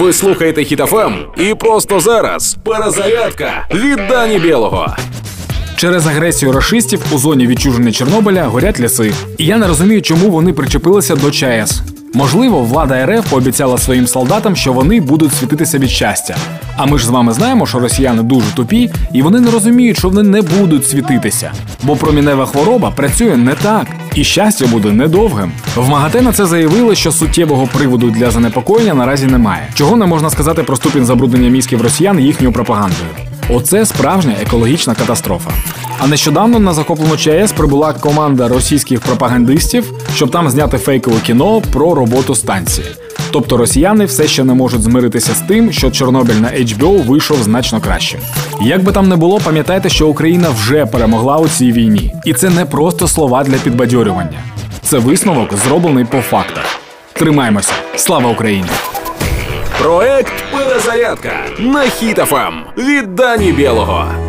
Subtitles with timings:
[0.00, 4.96] Ви слухаєте Хітофем і просто зараз перезарядка від Дані Білого.
[5.76, 9.12] Через агресію рашистів у зоні відчуження Чорнобиля горять ліси.
[9.38, 11.82] І я не розумію, чому вони причепилися до ЧАЕС.
[12.14, 16.36] Можливо, влада РФ пообіцяла своїм солдатам, що вони будуть світитися від щастя.
[16.76, 20.08] А ми ж з вами знаємо, що росіяни дуже тупі, і вони не розуміють, що
[20.08, 21.52] вони не будуть світитися.
[21.82, 25.52] Бо промінева хвороба працює не так, і щастя буде недовгим.
[25.76, 29.68] В МАГАТЕ на це заявили, що суттєвого приводу для занепокоєння наразі немає.
[29.74, 33.08] Чого не можна сказати про ступінь забруднення мізків росіян їхньою пропагандою.
[33.48, 35.50] Оце справжня екологічна катастрофа.
[35.98, 41.94] А нещодавно на захоплену ЧАЕС прибула команда російських пропагандистів, щоб там зняти фейкове кіно про
[41.94, 42.86] роботу станції.
[43.34, 47.80] Тобто росіяни все ще не можуть змиритися з тим, що Чорнобиль на HBO вийшов значно
[47.80, 48.18] краще.
[48.62, 52.50] Як би там не було, пам'ятайте, що Україна вже перемогла у цій війні, і це
[52.50, 54.38] не просто слова для підбадьорювання.
[54.82, 56.64] Це висновок зроблений по фактах.
[57.12, 57.72] Тримаймося!
[57.96, 58.68] Слава Україні!
[59.82, 64.23] Проект Перезарядка на Хітофем від Дані Білого.